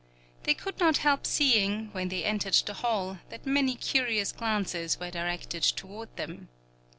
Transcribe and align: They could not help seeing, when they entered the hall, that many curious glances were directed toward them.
They 0.45 0.55
could 0.55 0.79
not 0.79 0.97
help 1.05 1.27
seeing, 1.27 1.89
when 1.91 2.09
they 2.09 2.23
entered 2.23 2.55
the 2.65 2.73
hall, 2.73 3.19
that 3.29 3.45
many 3.45 3.75
curious 3.75 4.31
glances 4.31 4.99
were 4.99 5.11
directed 5.11 5.61
toward 5.61 6.15
them. 6.17 6.49